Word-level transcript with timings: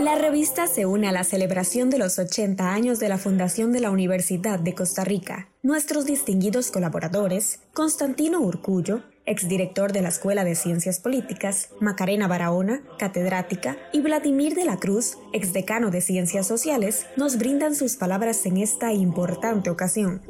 La 0.00 0.16
revista 0.16 0.66
se 0.66 0.84
une 0.84 1.06
a 1.06 1.12
la 1.12 1.22
celebración 1.22 1.90
de 1.90 1.98
los 1.98 2.18
80 2.18 2.72
años 2.72 2.98
de 2.98 3.08
la 3.08 3.18
fundación 3.18 3.70
de 3.70 3.78
la 3.78 3.90
Universidad 3.90 4.58
de 4.58 4.74
Costa 4.74 5.04
Rica. 5.04 5.48
Nuestros 5.62 6.06
distinguidos 6.06 6.72
colaboradores, 6.72 7.60
Constantino 7.72 8.40
Urcullo, 8.40 9.02
exdirector 9.30 9.92
de 9.92 10.02
la 10.02 10.08
Escuela 10.08 10.44
de 10.44 10.56
Ciencias 10.56 11.00
Políticas, 11.00 11.72
Macarena 11.80 12.26
Barahona, 12.26 12.82
catedrática, 12.98 13.76
y 13.92 14.00
Vladimir 14.00 14.54
de 14.54 14.64
la 14.64 14.78
Cruz, 14.78 15.16
exdecano 15.32 15.90
de 15.90 16.00
Ciencias 16.00 16.48
Sociales, 16.48 17.06
nos 17.16 17.38
brindan 17.38 17.76
sus 17.76 17.96
palabras 17.96 18.44
en 18.44 18.56
esta 18.56 18.92
importante 18.92 19.70
ocasión. 19.70 20.20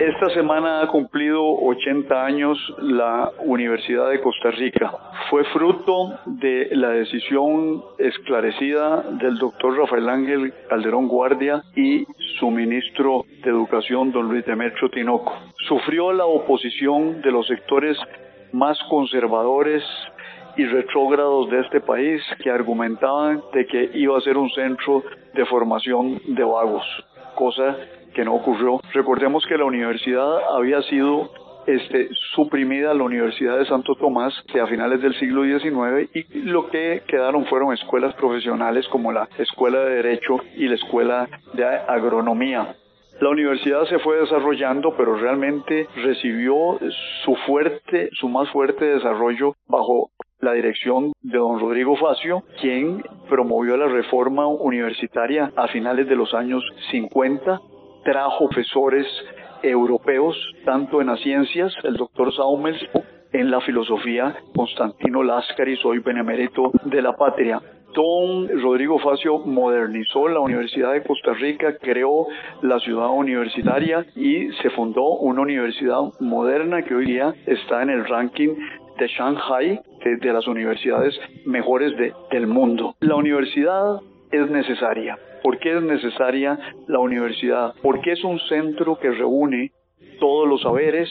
Esta 0.00 0.30
semana 0.34 0.82
ha 0.82 0.88
cumplido 0.88 1.42
80 1.42 2.24
años 2.24 2.58
la 2.78 3.30
Universidad 3.44 4.10
de 4.10 4.20
Costa 4.20 4.50
Rica. 4.50 4.90
Fue 5.30 5.44
fruto 5.52 6.18
de 6.26 6.70
la 6.72 6.90
decisión 6.90 7.84
esclarecida 7.98 9.02
del 9.20 9.38
doctor 9.38 9.78
Rafael 9.78 10.08
Ángel 10.08 10.52
Calderón 10.68 11.06
Guardia 11.06 11.62
y 11.76 12.04
su 12.40 12.50
ministro 12.50 13.24
de 13.44 13.50
Educación, 13.50 14.10
don 14.10 14.28
Luis 14.28 14.44
Demetrio 14.44 14.90
Tinoco. 14.90 15.32
Sufrió 15.68 16.12
la 16.12 16.26
oposición 16.26 17.22
de 17.22 17.30
los 17.30 17.46
sectores 17.46 17.96
más 18.52 18.76
conservadores 18.88 19.84
y 20.56 20.64
retrógrados 20.64 21.48
de 21.48 21.60
este 21.60 21.80
país 21.80 22.20
que 22.42 22.50
argumentaban 22.50 23.40
de 23.52 23.66
que 23.66 23.90
iba 23.94 24.18
a 24.18 24.20
ser 24.20 24.36
un 24.36 24.50
centro 24.50 25.04
de 25.32 25.46
formación 25.46 26.20
de 26.26 26.42
vagos, 26.42 26.84
cosa 27.36 27.76
que 28.14 28.24
no 28.24 28.34
ocurrió. 28.34 28.80
Recordemos 28.92 29.44
que 29.46 29.56
la 29.56 29.64
universidad 29.64 30.54
había 30.54 30.82
sido 30.82 31.30
este, 31.66 32.08
suprimida 32.34 32.94
la 32.94 33.04
Universidad 33.04 33.58
de 33.58 33.66
Santo 33.66 33.94
Tomás 33.94 34.34
a 34.60 34.66
finales 34.66 35.00
del 35.02 35.14
siglo 35.18 35.44
XIX 35.44 36.10
y 36.14 36.38
lo 36.42 36.68
que 36.68 37.02
quedaron 37.06 37.44
fueron 37.46 37.72
escuelas 37.72 38.14
profesionales 38.14 38.88
como 38.88 39.12
la 39.12 39.28
Escuela 39.38 39.80
de 39.80 39.96
Derecho 39.96 40.38
y 40.56 40.68
la 40.68 40.74
Escuela 40.74 41.28
de 41.52 41.64
Agronomía. 41.64 42.74
La 43.20 43.28
universidad 43.28 43.84
se 43.84 43.98
fue 43.98 44.16
desarrollando, 44.16 44.96
pero 44.96 45.14
realmente 45.14 45.86
recibió 45.96 46.78
su 47.22 47.36
fuerte, 47.46 48.08
su 48.12 48.30
más 48.30 48.48
fuerte 48.48 48.86
desarrollo 48.86 49.54
bajo 49.68 50.10
la 50.40 50.54
dirección 50.54 51.12
de 51.20 51.36
don 51.36 51.60
Rodrigo 51.60 51.96
Facio, 51.96 52.42
quien 52.60 53.04
promovió 53.28 53.76
la 53.76 53.88
reforma 53.88 54.46
universitaria 54.46 55.52
a 55.54 55.68
finales 55.68 56.08
de 56.08 56.16
los 56.16 56.32
años 56.32 56.64
50 56.90 57.60
trajo 58.04 58.48
profesores 58.48 59.06
europeos, 59.62 60.36
tanto 60.64 61.00
en 61.00 61.08
las 61.08 61.20
ciencias, 61.20 61.74
el 61.84 61.94
doctor 61.94 62.34
Saumels, 62.34 62.80
en 63.32 63.50
la 63.50 63.60
filosofía, 63.60 64.34
Constantino 64.54 65.22
Lascari, 65.22 65.76
soy 65.76 65.98
benemérito 65.98 66.72
de 66.84 67.02
la 67.02 67.12
patria. 67.14 67.60
Don 67.94 68.48
Rodrigo 68.62 68.98
Facio 69.00 69.38
modernizó 69.38 70.28
la 70.28 70.40
Universidad 70.40 70.92
de 70.92 71.02
Costa 71.02 71.32
Rica, 71.34 71.76
creó 71.80 72.26
la 72.62 72.78
ciudad 72.78 73.10
universitaria 73.10 74.06
y 74.14 74.50
se 74.62 74.70
fundó 74.70 75.16
una 75.18 75.42
universidad 75.42 76.00
moderna 76.20 76.82
que 76.82 76.94
hoy 76.94 77.06
día 77.06 77.34
está 77.46 77.82
en 77.82 77.90
el 77.90 78.06
ranking 78.06 78.54
de 78.98 79.08
Shanghai, 79.08 79.80
de, 80.04 80.32
las 80.32 80.46
universidades 80.46 81.18
mejores 81.46 81.92
del 82.30 82.46
mundo. 82.46 82.94
La 83.00 83.16
universidad 83.16 84.00
es 84.30 84.48
necesaria. 84.50 85.18
¿Por 85.42 85.58
qué 85.58 85.76
es 85.76 85.82
necesaria 85.82 86.58
la 86.86 86.98
universidad? 86.98 87.74
Porque 87.82 88.12
es 88.12 88.24
un 88.24 88.38
centro 88.40 88.98
que 88.98 89.10
reúne 89.10 89.72
todos 90.18 90.48
los 90.48 90.62
saberes 90.62 91.08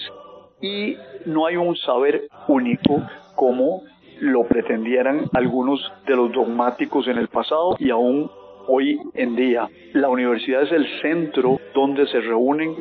y 0.62 0.96
no 1.26 1.46
hay 1.46 1.56
un 1.56 1.76
saber 1.76 2.28
único 2.48 3.02
como 3.36 3.84
lo 4.20 4.44
pretendieran 4.44 5.30
algunos 5.34 5.80
de 6.06 6.16
los 6.16 6.32
dogmáticos 6.32 7.08
en 7.08 7.18
el 7.18 7.30
pasado 7.30 7.76
y 7.80 7.90
aún 7.90 8.30
hoy 8.68 9.00
en 9.16 9.36
día. 9.36 9.68
La 9.94 10.10
universidad 10.10 10.64
es 10.64 10.72
el 10.72 10.86
centro 11.02 11.60
donde 11.74 12.06
se 12.08 12.20
reúnen 12.22 12.76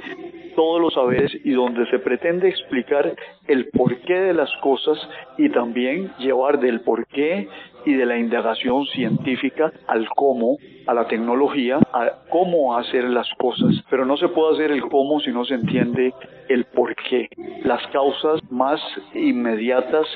todos 0.54 0.80
los 0.80 0.94
saberes 0.94 1.32
y 1.44 1.52
donde 1.52 1.88
se 1.88 2.00
pretende 2.00 2.48
explicar 2.48 3.14
el 3.46 3.68
porqué 3.70 4.14
de 4.14 4.34
las 4.34 4.50
cosas 4.60 4.98
y 5.38 5.48
también 5.50 6.10
llevar 6.18 6.58
del 6.58 6.80
porqué 6.80 7.48
y 7.84 7.94
de 7.94 8.06
la 8.06 8.18
indagación 8.18 8.86
científica 8.86 9.72
al 9.86 10.08
cómo, 10.10 10.58
a 10.86 10.94
la 10.94 11.06
tecnología, 11.06 11.78
a 11.92 12.10
cómo 12.30 12.76
hacer 12.76 13.04
las 13.04 13.28
cosas. 13.38 13.74
Pero 13.90 14.04
no 14.04 14.16
se 14.16 14.28
puede 14.28 14.54
hacer 14.54 14.70
el 14.72 14.82
cómo 14.82 15.20
si 15.20 15.30
no 15.30 15.44
se 15.44 15.54
entiende 15.54 16.12
el 16.48 16.64
porqué. 16.64 17.28
Las 17.64 17.86
causas 17.88 18.40
más 18.50 18.80
inmediatas 19.14 20.06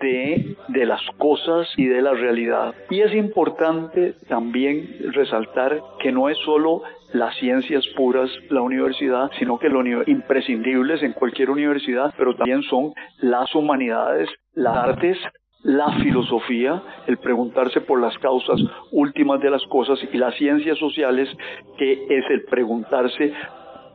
de, 0.00 0.56
de, 0.68 0.86
las 0.86 1.02
cosas 1.18 1.68
y 1.76 1.86
de 1.86 2.02
la 2.02 2.14
realidad. 2.14 2.74
Y 2.88 3.00
es 3.00 3.12
importante 3.14 4.14
también 4.28 5.10
resaltar 5.12 5.80
que 5.98 6.12
no 6.12 6.28
es 6.28 6.38
solo 6.44 6.82
las 7.12 7.34
ciencias 7.36 7.86
puras 7.96 8.30
la 8.50 8.62
universidad, 8.62 9.30
sino 9.38 9.58
que 9.58 9.68
lo 9.68 9.82
imprescindibles 10.06 11.02
en 11.02 11.12
cualquier 11.12 11.50
universidad, 11.50 12.12
pero 12.16 12.34
también 12.34 12.62
son 12.62 12.92
las 13.20 13.54
humanidades, 13.54 14.28
las 14.54 14.76
artes, 14.76 15.18
la 15.62 15.90
filosofía, 16.02 16.82
el 17.06 17.18
preguntarse 17.18 17.80
por 17.80 18.00
las 18.00 18.16
causas 18.18 18.60
últimas 18.92 19.40
de 19.40 19.50
las 19.50 19.64
cosas 19.66 19.98
y 20.12 20.16
las 20.16 20.34
ciencias 20.36 20.78
sociales, 20.78 21.28
que 21.76 21.92
es 22.08 22.24
el 22.30 22.44
preguntarse 22.44 23.32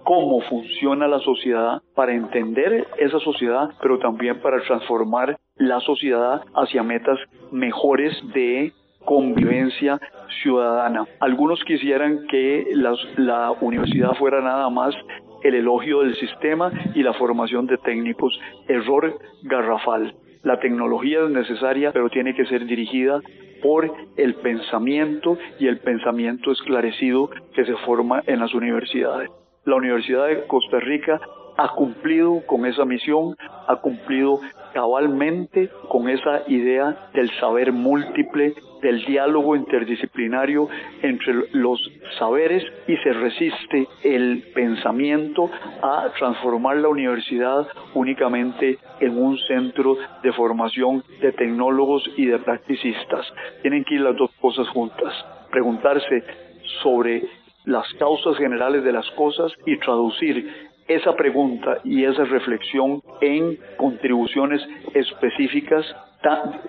cómo 0.03 0.41
funciona 0.41 1.07
la 1.07 1.19
sociedad 1.19 1.81
para 1.95 2.13
entender 2.13 2.87
esa 2.97 3.19
sociedad, 3.19 3.69
pero 3.81 3.99
también 3.99 4.41
para 4.41 4.61
transformar 4.61 5.37
la 5.55 5.79
sociedad 5.79 6.41
hacia 6.55 6.83
metas 6.83 7.17
mejores 7.51 8.13
de 8.33 8.73
convivencia 9.05 9.99
ciudadana. 10.41 11.05
Algunos 11.19 11.63
quisieran 11.63 12.25
que 12.27 12.67
la 13.17 13.51
universidad 13.61 14.13
fuera 14.15 14.41
nada 14.41 14.69
más 14.69 14.95
el 15.43 15.55
elogio 15.55 16.01
del 16.01 16.15
sistema 16.15 16.71
y 16.95 17.03
la 17.03 17.13
formación 17.13 17.67
de 17.67 17.77
técnicos. 17.77 18.39
Error 18.67 19.19
garrafal. 19.43 20.15
La 20.43 20.59
tecnología 20.59 21.23
es 21.23 21.29
necesaria, 21.29 21.91
pero 21.93 22.09
tiene 22.09 22.35
que 22.35 22.45
ser 22.45 22.65
dirigida 22.65 23.21
por 23.61 23.89
el 24.17 24.35
pensamiento 24.35 25.37
y 25.57 25.67
el 25.67 25.79
pensamiento 25.79 26.51
esclarecido 26.51 27.29
que 27.55 27.63
se 27.65 27.75
forma 27.77 28.21
en 28.27 28.41
las 28.41 28.53
universidades. 28.53 29.29
La 29.63 29.77
Universidad 29.77 30.27
de 30.27 30.45
Costa 30.45 30.81
Rica 30.81 31.21
ha 31.57 31.69
cumplido 31.69 32.41
con 32.45 32.65
esa 32.65 32.83
misión, 32.83 33.35
ha 33.67 33.77
cumplido 33.77 34.41
cabalmente 34.73 35.69
con 35.87 36.09
esa 36.09 36.43
idea 36.47 37.09
del 37.13 37.29
saber 37.39 37.71
múltiple, 37.71 38.53
del 38.81 39.05
diálogo 39.05 39.55
interdisciplinario 39.55 40.67
entre 41.01 41.33
los 41.53 41.79
saberes 42.19 42.63
y 42.87 42.97
se 42.97 43.13
resiste 43.13 43.87
el 44.03 44.43
pensamiento 44.53 45.49
a 45.81 46.09
transformar 46.17 46.77
la 46.77 46.89
universidad 46.89 47.67
únicamente 47.93 48.77
en 48.99 49.17
un 49.17 49.37
centro 49.37 49.97
de 50.21 50.33
formación 50.33 51.03
de 51.21 51.31
tecnólogos 51.31 52.03
y 52.17 52.25
de 52.25 52.39
practicistas. 52.39 53.25
Tienen 53.61 53.85
que 53.85 53.95
ir 53.95 54.01
las 54.01 54.17
dos 54.17 54.31
cosas 54.41 54.67
juntas. 54.69 55.13
Preguntarse 55.49 56.23
sobre 56.81 57.23
las 57.65 57.87
causas 57.93 58.37
generales 58.37 58.83
de 58.83 58.91
las 58.91 59.09
cosas 59.11 59.53
y 59.65 59.77
traducir 59.77 60.72
esa 60.87 61.15
pregunta 61.15 61.79
y 61.83 62.03
esa 62.05 62.23
reflexión 62.25 63.01
en 63.21 63.57
contribuciones 63.77 64.61
específicas 64.93 65.85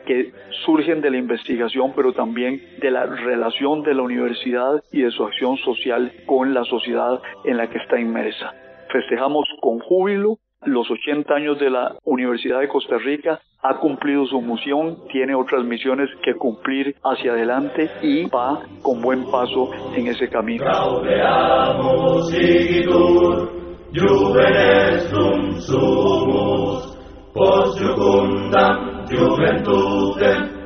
que 0.06 0.32
surgen 0.64 1.00
de 1.00 1.10
la 1.10 1.16
investigación, 1.16 1.92
pero 1.94 2.12
también 2.12 2.60
de 2.80 2.90
la 2.90 3.06
relación 3.06 3.82
de 3.82 3.94
la 3.94 4.02
universidad 4.02 4.82
y 4.90 5.02
de 5.02 5.10
su 5.10 5.24
acción 5.24 5.56
social 5.58 6.12
con 6.26 6.52
la 6.54 6.64
sociedad 6.64 7.20
en 7.44 7.56
la 7.56 7.68
que 7.68 7.78
está 7.78 8.00
inmersa. 8.00 8.52
Festejamos 8.90 9.46
con 9.60 9.78
júbilo 9.78 10.38
los 10.66 10.90
80 10.90 11.34
años 11.34 11.58
de 11.58 11.70
la 11.70 11.94
Universidad 12.04 12.60
de 12.60 12.68
Costa 12.68 12.96
Rica, 12.98 13.40
ha 13.62 13.78
cumplido 13.78 14.26
su 14.26 14.40
misión, 14.40 15.06
tiene 15.10 15.34
otras 15.34 15.64
misiones 15.64 16.08
que 16.22 16.34
cumplir 16.34 16.96
hacia 17.02 17.32
adelante 17.32 17.90
y 18.02 18.26
va 18.26 18.62
con 18.82 19.00
buen 19.00 19.24
paso 19.30 19.70
en 19.94 20.06
ese 20.06 20.28
camino. 20.28 20.64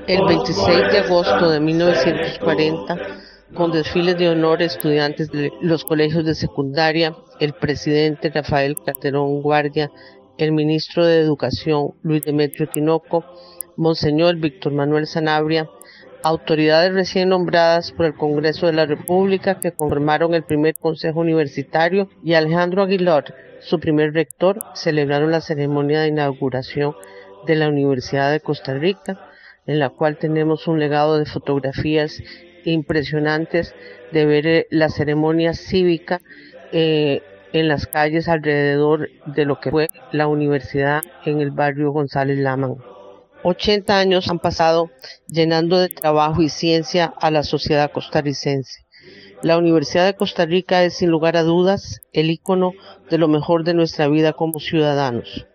El 0.06 0.24
26 0.24 0.92
de 0.92 0.98
agosto 1.00 1.50
de 1.50 1.60
1940, 1.60 2.96
con 3.54 3.70
desfiles 3.70 4.16
de 4.16 4.30
honor 4.30 4.62
estudiantes 4.62 5.30
de 5.30 5.52
los 5.60 5.84
colegios 5.84 6.24
de 6.24 6.34
secundaria, 6.34 7.14
el 7.38 7.52
presidente 7.52 8.30
Rafael 8.30 8.76
Calderón 8.82 9.42
Guardia, 9.42 9.90
el 10.38 10.52
ministro 10.52 11.04
de 11.04 11.20
Educación 11.20 11.90
Luis 12.02 12.22
Demetrio 12.22 12.70
Tinoco, 12.70 13.26
Monseñor 13.76 14.36
Víctor 14.36 14.72
Manuel 14.72 15.06
Sanabria, 15.06 15.68
autoridades 16.22 16.92
recién 16.92 17.30
nombradas 17.30 17.92
por 17.92 18.06
el 18.06 18.14
Congreso 18.14 18.66
de 18.66 18.72
la 18.72 18.86
República 18.86 19.60
que 19.60 19.72
conformaron 19.72 20.34
el 20.34 20.44
primer 20.44 20.74
Consejo 20.74 21.20
Universitario 21.20 22.08
y 22.22 22.34
Alejandro 22.34 22.82
Aguilar, 22.82 23.34
su 23.60 23.80
primer 23.80 24.12
rector, 24.12 24.60
celebraron 24.74 25.30
la 25.30 25.40
ceremonia 25.40 26.00
de 26.00 26.08
inauguración 26.08 26.94
de 27.46 27.56
la 27.56 27.68
Universidad 27.68 28.30
de 28.30 28.40
Costa 28.40 28.74
Rica, 28.74 29.18
en 29.66 29.78
la 29.78 29.90
cual 29.90 30.16
tenemos 30.16 30.68
un 30.68 30.78
legado 30.78 31.18
de 31.18 31.26
fotografías 31.26 32.22
impresionantes 32.64 33.74
de 34.12 34.26
ver 34.26 34.46
eh, 34.46 34.66
la 34.70 34.88
ceremonia 34.88 35.54
cívica 35.54 36.20
eh, 36.72 37.22
en 37.52 37.68
las 37.68 37.86
calles 37.86 38.28
alrededor 38.28 39.08
de 39.26 39.44
lo 39.44 39.60
que 39.60 39.70
fue 39.70 39.88
la 40.12 40.26
universidad 40.26 41.02
en 41.24 41.40
el 41.40 41.50
barrio 41.50 41.92
González 41.92 42.38
Laman. 42.38 42.76
80 43.42 43.98
años 43.98 44.28
han 44.28 44.38
pasado 44.38 44.90
llenando 45.28 45.78
de 45.78 45.88
trabajo 45.88 46.42
y 46.42 46.48
ciencia 46.48 47.12
a 47.20 47.30
la 47.30 47.42
sociedad 47.42 47.92
costarricense. 47.92 48.86
La 49.42 49.56
Universidad 49.56 50.06
de 50.06 50.16
Costa 50.16 50.46
Rica 50.46 50.82
es 50.82 50.94
sin 50.94 51.10
lugar 51.10 51.36
a 51.36 51.44
dudas 51.44 52.00
el 52.12 52.30
icono 52.30 52.72
de 53.08 53.18
lo 53.18 53.28
mejor 53.28 53.62
de 53.62 53.74
nuestra 53.74 54.08
vida 54.08 54.32
como 54.32 54.58
ciudadanos. 54.58 55.46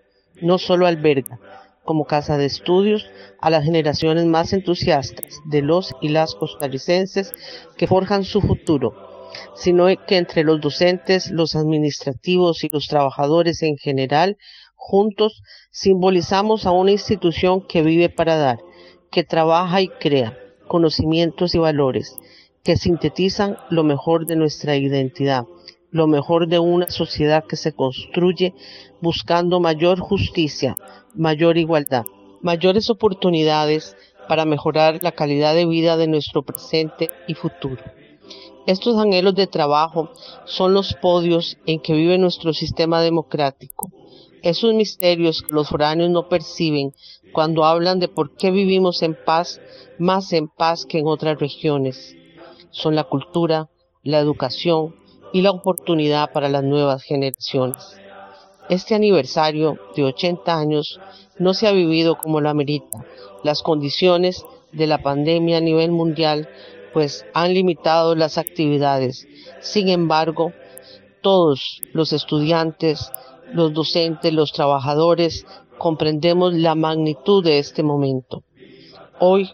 No 0.42 0.58
solo 0.58 0.88
alberga 0.88 1.40
como 1.84 2.06
casa 2.06 2.38
de 2.38 2.46
estudios 2.46 3.10
a 3.42 3.50
las 3.50 3.66
generaciones 3.66 4.26
más 4.26 4.54
entusiastas 4.54 5.42
de 5.46 5.62
los 5.62 5.94
y 6.02 6.10
las 6.10 6.34
costarricenses 6.36 7.34
que 7.76 7.88
forjan 7.88 8.24
su 8.24 8.40
futuro, 8.40 9.30
sino 9.56 9.88
que 10.08 10.18
entre 10.18 10.44
los 10.44 10.62
docentes, 10.62 11.30
los 11.30 11.56
administrativos 11.56 12.64
y 12.64 12.70
los 12.72 12.88
trabajadores 12.88 13.62
en 13.64 13.78
general 13.78 14.38
Juntos 14.86 15.44
simbolizamos 15.72 16.66
a 16.66 16.72
una 16.72 16.92
institución 16.92 17.62
que 17.62 17.82
vive 17.84 18.10
para 18.10 18.36
dar, 18.36 18.60
que 19.12 19.24
trabaja 19.24 19.80
y 19.80 19.88
crea 19.88 20.38
conocimientos 20.68 21.56
y 21.56 21.58
valores, 21.58 22.18
que 22.66 22.76
sintetizan 22.76 23.58
lo 23.70 23.86
mejor 23.86 24.26
de 24.26 24.36
nuestra 24.36 24.76
identidad, 24.76 25.46
lo 25.90 26.06
mejor 26.08 26.50
de 26.50 26.60
una 26.60 26.90
sociedad 26.90 27.46
que 27.46 27.56
se 27.56 27.72
construye 27.72 28.56
buscando 29.00 29.62
mayor 29.62 30.02
justicia, 30.02 30.76
mayor 31.16 31.58
igualdad, 31.58 32.04
mayores 32.42 32.90
oportunidades 32.90 33.96
para 34.28 34.44
mejorar 34.44 35.00
la 35.02 35.14
calidad 35.14 35.56
de 35.56 35.66
vida 35.66 35.96
de 35.96 36.08
nuestro 36.08 36.44
presente 36.44 37.10
y 37.26 37.36
futuro. 37.36 37.82
Estos 38.68 38.98
anhelos 38.98 39.34
de 39.36 39.48
trabajo 39.48 40.12
son 40.44 40.74
los 40.74 40.94
podios 40.94 41.58
en 41.66 41.80
que 41.80 41.94
vive 41.94 42.18
nuestro 42.18 42.52
sistema 42.52 43.02
democrático, 43.02 43.90
esos 44.44 44.74
misterios 44.74 45.42
que 45.42 45.54
los 45.54 45.70
foráneos 45.70 46.12
no 46.12 46.28
perciben 46.28 46.94
cuando 47.32 47.66
hablan 47.66 48.00
de 48.00 48.10
por 48.10 48.36
qué 48.36 48.52
vivimos 48.52 49.02
en 49.02 49.16
paz, 49.16 49.62
más 49.98 50.34
en 50.34 50.50
paz 50.50 50.86
que 50.86 51.00
en 51.00 51.08
otras 51.08 51.40
regiones. 51.40 52.16
Son 52.70 52.96
la 52.96 53.06
cultura, 53.06 53.70
la 54.04 54.20
educación 54.20 54.96
y 55.32 55.42
la 55.42 55.52
oportunidad 55.52 56.32
para 56.32 56.50
las 56.50 56.64
nuevas 56.64 57.04
generaciones. 57.04 57.98
Este 58.70 58.96
aniversario 58.96 59.78
de 59.96 60.04
80 60.04 60.58
años 60.58 61.00
no 61.40 61.54
se 61.54 61.68
ha 61.68 61.72
vivido 61.72 62.18
como 62.18 62.42
la 62.42 62.52
amerita. 62.52 63.06
Las 63.44 63.62
condiciones 63.62 64.46
de 64.72 64.88
la 64.88 65.02
pandemia 65.02 65.58
a 65.58 65.62
nivel 65.62 65.92
mundial 65.92 66.50
pues 66.94 67.26
han 67.34 67.54
limitado 67.54 68.16
las 68.16 68.38
actividades. 68.38 69.28
Sin 69.62 69.90
embargo, 69.90 70.54
todos 71.22 71.82
los 71.94 72.14
estudiantes, 72.14 73.12
los 73.54 73.74
docentes, 73.74 74.34
los 74.34 74.52
trabajadores, 74.52 75.46
comprendemos 75.78 76.54
la 76.54 76.76
magnitud 76.76 77.44
de 77.44 77.60
este 77.60 77.84
momento. 77.84 78.44
Hoy 79.20 79.52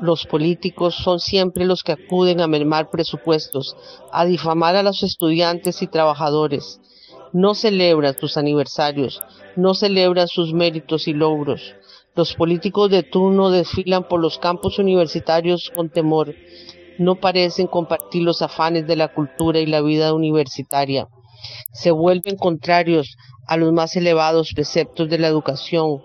los 0.00 0.26
políticos 0.26 0.96
son 0.96 1.20
siempre 1.20 1.64
los 1.64 1.84
que 1.84 1.92
acuden 1.92 2.40
a 2.40 2.48
mermar 2.48 2.90
presupuestos, 2.90 3.76
a 4.10 4.24
difamar 4.24 4.74
a 4.74 4.82
los 4.82 5.02
estudiantes 5.02 5.80
y 5.82 5.86
trabajadores. 5.86 6.80
No 7.32 7.54
celebran 7.54 8.16
sus 8.18 8.36
aniversarios, 8.36 9.20
no 9.56 9.74
celebran 9.74 10.28
sus 10.28 10.52
méritos 10.52 11.06
y 11.08 11.12
logros. 11.12 11.74
Los 12.14 12.34
políticos 12.34 12.90
de 12.90 13.04
turno 13.04 13.50
desfilan 13.50 14.06
por 14.06 14.20
los 14.20 14.38
campos 14.38 14.78
universitarios 14.78 15.70
con 15.74 15.88
temor. 15.88 16.34
No 16.98 17.14
parecen 17.14 17.66
compartir 17.66 18.22
los 18.22 18.42
afanes 18.42 18.86
de 18.86 18.96
la 18.96 19.14
cultura 19.14 19.60
y 19.60 19.66
la 19.66 19.80
vida 19.80 20.12
universitaria. 20.12 21.08
Se 21.72 21.90
vuelven 21.90 22.36
contrarios 22.36 23.16
a 23.46 23.56
los 23.56 23.72
más 23.72 23.96
elevados 23.96 24.52
preceptos 24.54 25.08
de 25.08 25.18
la 25.18 25.28
educación, 25.28 26.02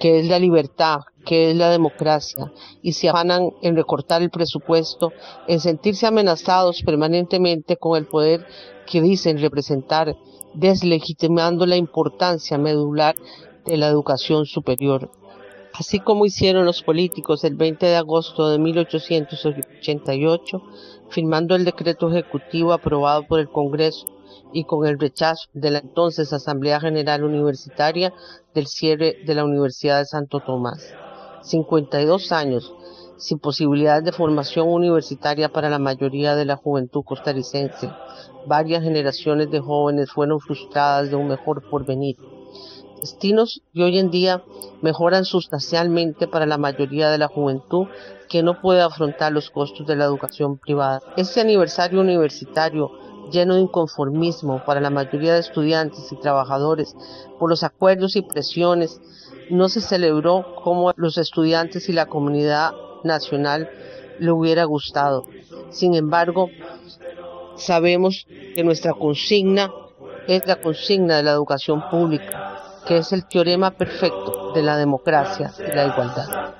que 0.00 0.20
es 0.20 0.26
la 0.26 0.38
libertad, 0.38 1.00
que 1.24 1.50
es 1.50 1.56
la 1.56 1.70
democracia, 1.70 2.52
y 2.82 2.92
se 2.92 3.08
afanan 3.08 3.50
en 3.62 3.76
recortar 3.76 4.22
el 4.22 4.30
presupuesto, 4.30 5.12
en 5.46 5.60
sentirse 5.60 6.06
amenazados 6.06 6.82
permanentemente 6.82 7.76
con 7.76 7.98
el 7.98 8.06
poder 8.06 8.46
que 8.86 9.02
dicen 9.02 9.38
representar, 9.38 10.16
deslegitimando 10.54 11.66
la 11.66 11.76
importancia 11.76 12.58
medular 12.58 13.14
de 13.64 13.76
la 13.76 13.88
educación 13.88 14.46
superior. 14.46 15.10
Así 15.74 16.00
como 16.00 16.26
hicieron 16.26 16.64
los 16.64 16.82
políticos 16.82 17.44
el 17.44 17.54
20 17.54 17.86
de 17.86 17.96
agosto 17.96 18.48
de 18.48 18.58
1888, 18.58 20.62
firmando 21.10 21.54
el 21.54 21.64
decreto 21.64 22.10
ejecutivo 22.10 22.72
aprobado 22.72 23.26
por 23.26 23.40
el 23.40 23.48
Congreso 23.48 24.06
y 24.52 24.64
con 24.64 24.86
el 24.86 24.98
rechazo 24.98 25.48
de 25.52 25.70
la 25.70 25.78
entonces 25.78 26.32
Asamblea 26.32 26.80
General 26.80 27.24
Universitaria 27.24 28.12
del 28.54 28.66
cierre 28.66 29.16
de 29.26 29.34
la 29.34 29.44
Universidad 29.44 29.98
de 29.98 30.06
Santo 30.06 30.40
Tomás. 30.40 30.94
52 31.42 32.32
años 32.32 32.72
sin 33.18 33.38
posibilidades 33.38 34.04
de 34.04 34.12
formación 34.12 34.68
universitaria 34.68 35.48
para 35.48 35.68
la 35.68 35.78
mayoría 35.78 36.36
de 36.36 36.44
la 36.44 36.56
juventud 36.56 37.02
costarricense. 37.04 37.90
Varias 38.46 38.84
generaciones 38.84 39.50
de 39.50 39.60
jóvenes 39.60 40.10
fueron 40.10 40.40
frustradas 40.40 41.10
de 41.10 41.16
un 41.16 41.28
mejor 41.28 41.68
porvenir. 41.68 42.16
Destinos 43.00 43.62
que 43.74 43.82
hoy 43.82 43.98
en 43.98 44.10
día 44.10 44.42
mejoran 44.82 45.24
sustancialmente 45.24 46.26
para 46.26 46.46
la 46.46 46.58
mayoría 46.58 47.10
de 47.10 47.18
la 47.18 47.28
juventud 47.28 47.86
que 48.28 48.42
no 48.42 48.60
puede 48.60 48.82
afrontar 48.82 49.32
los 49.32 49.50
costos 49.50 49.86
de 49.86 49.96
la 49.96 50.04
educación 50.04 50.58
privada. 50.58 51.00
Este 51.16 51.40
aniversario 51.40 52.00
universitario 52.00 52.90
lleno 53.30 53.54
de 53.54 53.62
inconformismo 53.62 54.64
para 54.64 54.80
la 54.80 54.90
mayoría 54.90 55.34
de 55.34 55.40
estudiantes 55.40 56.10
y 56.12 56.16
trabajadores 56.16 56.94
por 57.38 57.50
los 57.50 57.62
acuerdos 57.62 58.16
y 58.16 58.22
presiones, 58.22 59.00
no 59.50 59.68
se 59.68 59.80
celebró 59.80 60.44
como 60.62 60.92
los 60.96 61.18
estudiantes 61.18 61.88
y 61.88 61.92
la 61.92 62.06
comunidad 62.06 62.72
nacional 63.04 63.70
le 64.18 64.30
hubiera 64.30 64.64
gustado. 64.64 65.26
Sin 65.70 65.94
embargo, 65.94 66.50
sabemos 67.56 68.26
que 68.54 68.64
nuestra 68.64 68.92
consigna 68.92 69.70
es 70.26 70.46
la 70.46 70.60
consigna 70.60 71.16
de 71.16 71.22
la 71.22 71.32
educación 71.32 71.88
pública, 71.90 72.82
que 72.86 72.98
es 72.98 73.12
el 73.12 73.26
teorema 73.26 73.70
perfecto 73.70 74.52
de 74.54 74.62
la 74.62 74.76
democracia 74.76 75.52
y 75.58 75.74
la 75.74 75.86
igualdad. 75.86 76.54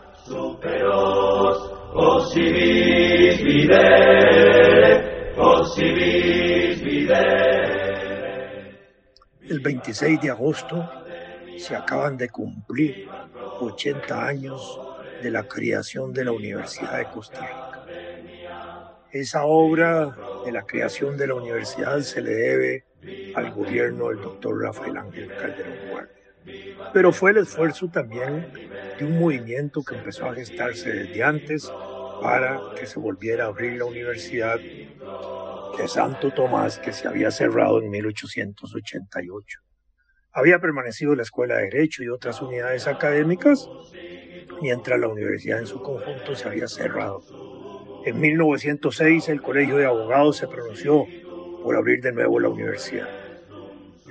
El 9.46 9.60
26 9.60 10.20
de 10.20 10.30
agosto 10.30 10.92
se 11.54 11.74
acaban 11.74 12.16
de 12.16 12.30
cumplir 12.30 13.00
80 13.58 14.26
años 14.26 14.82
de 15.18 15.30
la 15.30 15.48
creación 15.48 16.12
de 16.12 16.24
la 16.24 16.32
Universidad 16.32 16.98
de 16.98 17.08
Costa 17.08 17.44
Rica. 17.46 17.80
Esa 19.10 19.44
obra 19.44 20.18
de 20.42 20.52
la 20.52 20.64
creación 20.64 21.16
de 21.16 21.26
la 21.26 21.34
universidad 21.34 22.00
se 22.00 22.22
le 22.22 22.30
debe 22.30 22.86
al 23.32 23.50
gobierno 23.50 24.08
del 24.08 24.20
doctor 24.20 24.62
Rafael 24.62 24.96
Ángel 24.96 25.34
Calderón 25.34 25.78
Guardia. 25.80 26.14
Pero 26.92 27.12
fue 27.12 27.32
el 27.32 27.38
esfuerzo 27.38 27.90
también 27.90 28.48
de 28.96 29.04
un 29.06 29.18
movimiento 29.18 29.84
que 29.84 29.94
empezó 29.94 30.28
a 30.28 30.34
gestarse 30.34 30.90
desde 30.90 31.22
antes 31.22 31.74
para 32.18 32.66
que 32.74 32.86
se 32.86 32.98
volviera 33.00 33.44
a 33.44 33.48
abrir 33.48 33.78
la 33.78 33.86
universidad 33.86 34.62
de 35.76 35.88
Santo 35.88 36.30
Tomás 36.30 36.78
que 36.78 36.92
se 36.92 37.08
había 37.08 37.30
cerrado 37.30 37.80
en 37.82 37.90
1888. 37.90 39.60
Había 40.32 40.60
permanecido 40.60 41.14
la 41.14 41.22
Escuela 41.22 41.56
de 41.56 41.64
Derecho 41.64 42.02
y 42.02 42.08
otras 42.08 42.40
unidades 42.40 42.86
académicas, 42.86 43.68
mientras 44.60 44.98
la 45.00 45.08
universidad 45.08 45.58
en 45.58 45.66
su 45.66 45.80
conjunto 45.82 46.34
se 46.34 46.48
había 46.48 46.68
cerrado. 46.68 47.22
En 48.04 48.20
1906 48.20 49.28
el 49.28 49.42
Colegio 49.42 49.76
de 49.76 49.86
Abogados 49.86 50.36
se 50.38 50.48
pronunció 50.48 51.06
por 51.62 51.76
abrir 51.76 52.00
de 52.00 52.12
nuevo 52.12 52.40
la 52.40 52.48
universidad. 52.48 53.08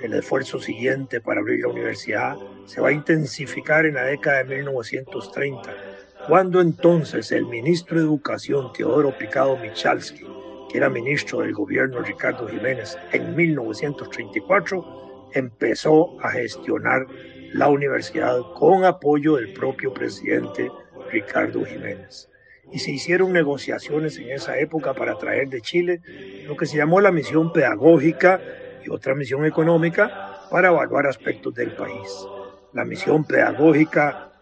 El 0.02 0.14
esfuerzo 0.14 0.60
siguiente 0.60 1.20
para 1.20 1.40
abrir 1.40 1.60
la 1.60 1.68
universidad 1.68 2.36
se 2.64 2.80
va 2.80 2.88
a 2.88 2.92
intensificar 2.92 3.86
en 3.86 3.94
la 3.94 4.04
década 4.04 4.44
de 4.44 4.56
1930, 4.56 5.76
cuando 6.20 6.60
entonces 6.60 7.32
el 7.32 7.46
ministro 7.46 7.98
de 7.98 8.04
Educación 8.04 8.72
Teodoro 8.72 9.16
Picado 9.16 9.56
Michalski 9.56 10.37
que 10.68 10.78
era 10.78 10.88
ministro 10.88 11.40
del 11.40 11.52
gobierno 11.52 12.00
Ricardo 12.00 12.48
Jiménez 12.48 12.96
en 13.12 13.34
1934, 13.34 15.30
empezó 15.34 16.20
a 16.20 16.30
gestionar 16.30 17.06
la 17.52 17.68
universidad 17.68 18.38
con 18.54 18.84
apoyo 18.84 19.36
del 19.36 19.52
propio 19.52 19.92
presidente 19.92 20.70
Ricardo 21.10 21.64
Jiménez. 21.64 22.28
y 22.70 22.80
se 22.80 22.90
hicieron 22.90 23.32
negociaciones 23.32 24.18
en 24.18 24.30
esa 24.30 24.58
época 24.58 24.92
para 24.92 25.16
traer 25.16 25.48
de 25.48 25.62
Chile 25.62 26.02
lo 26.46 26.54
que 26.54 26.66
se 26.66 26.76
llamó 26.76 27.00
la 27.00 27.10
misión 27.10 27.50
pedagógica 27.50 28.42
y 28.84 28.90
otra 28.90 29.14
misión 29.14 29.46
económica 29.46 30.44
para 30.50 30.68
evaluar 30.68 31.06
aspectos 31.06 31.54
del 31.54 31.70
país. 31.70 32.26
La 32.74 32.84
misión 32.84 33.24
pedagógica 33.24 34.32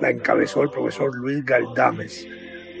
la 0.00 0.10
encabezó 0.10 0.62
el 0.62 0.70
profesor 0.70 1.14
Luis 1.14 1.44
Galdames. 1.44 2.26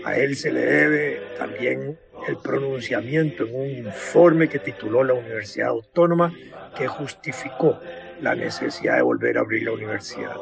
A 0.04 0.16
él 0.16 0.36
se 0.36 0.52
le 0.52 0.60
debe 0.60 1.20
también 1.38 1.98
el 2.26 2.36
pronunciamiento 2.36 3.44
en 3.44 3.54
un 3.54 3.68
informe 3.86 4.48
que 4.48 4.58
tituló 4.58 5.04
la 5.04 5.14
Universidad 5.14 5.68
Autónoma 5.68 6.32
que 6.76 6.86
justificó 6.86 7.78
la 8.20 8.34
necesidad 8.34 8.96
de 8.96 9.02
volver 9.02 9.38
a 9.38 9.40
abrir 9.40 9.64
la 9.64 9.72
universidad. 9.72 10.36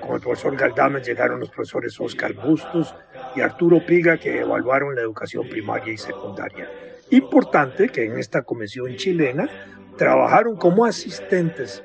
Con 0.00 0.16
el 0.16 0.20
profesor 0.20 0.56
Galdames 0.56 1.06
llegaron 1.06 1.40
los 1.40 1.50
profesores 1.50 1.98
Oscar 2.00 2.34
Bustos 2.34 2.94
y 3.34 3.40
Arturo 3.40 3.84
Piga 3.84 4.18
que 4.18 4.40
evaluaron 4.40 4.94
la 4.94 5.02
educación 5.02 5.48
primaria 5.48 5.92
y 5.92 5.98
secundaria. 5.98 6.68
Importante 7.10 7.88
que 7.88 8.04
en 8.04 8.18
esta 8.18 8.42
comisión 8.42 8.96
chilena 8.96 9.48
trabajaron 9.96 10.56
como 10.56 10.84
asistentes 10.84 11.84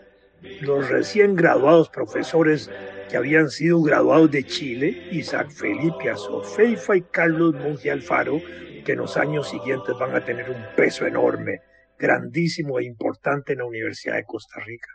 los 0.62 0.90
recién 0.90 1.36
graduados 1.36 1.90
profesores 1.90 2.70
que 3.10 3.18
habían 3.18 3.50
sido 3.50 3.82
graduados 3.82 4.32
de 4.32 4.44
Chile, 4.44 5.08
Isaac 5.12 5.50
Felipe 5.50 6.10
Azofeifa 6.10 6.98
y 6.98 7.02
Carlos 7.02 7.56
Monge 7.56 7.92
Alfaro, 7.92 8.42
que 8.88 8.94
en 8.94 9.00
los 9.00 9.18
años 9.18 9.50
siguientes 9.50 9.94
van 10.00 10.16
a 10.16 10.24
tener 10.24 10.50
un 10.50 10.64
peso 10.78 11.06
enorme, 11.06 11.60
grandísimo 12.00 12.80
e 12.80 12.86
importante 12.86 13.52
en 13.52 13.60
la 13.60 13.66
Universidad 13.66 14.16
de 14.16 14.24
Costa 14.24 14.62
Rica. 14.66 14.88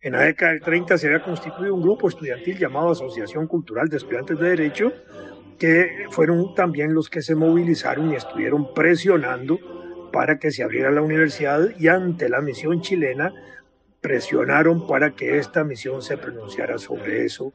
En 0.00 0.14
la 0.14 0.22
década 0.22 0.52
del 0.52 0.62
30 0.62 0.96
se 0.96 1.08
había 1.08 1.22
constituido 1.22 1.74
un 1.74 1.82
grupo 1.82 2.08
estudiantil 2.08 2.56
llamado 2.56 2.92
Asociación 2.92 3.46
Cultural 3.46 3.90
de 3.90 3.98
Estudiantes 3.98 4.38
de 4.38 4.48
Derecho, 4.48 4.94
que 5.58 6.06
fueron 6.10 6.54
también 6.54 6.94
los 6.94 7.10
que 7.10 7.20
se 7.20 7.34
movilizaron 7.34 8.10
y 8.10 8.16
estuvieron 8.16 8.72
presionando 8.72 9.58
para 10.10 10.38
que 10.38 10.50
se 10.50 10.62
abriera 10.62 10.90
la 10.90 11.02
universidad 11.02 11.60
y 11.78 11.88
ante 11.88 12.30
la 12.30 12.40
misión 12.40 12.80
chilena 12.80 13.34
presionaron 14.00 14.86
para 14.86 15.10
que 15.10 15.36
esta 15.36 15.64
misión 15.64 16.00
se 16.00 16.16
pronunciara 16.16 16.78
sobre 16.78 17.26
eso, 17.26 17.52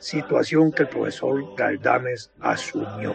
situación 0.00 0.72
que 0.72 0.82
el 0.82 0.88
profesor 0.88 1.54
Galdames 1.56 2.32
asumió. 2.40 3.14